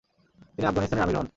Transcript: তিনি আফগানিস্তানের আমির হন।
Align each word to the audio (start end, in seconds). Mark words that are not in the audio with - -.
তিনি 0.55 0.65
আফগানিস্তানের 0.67 1.03
আমির 1.05 1.17
হন। 1.17 1.27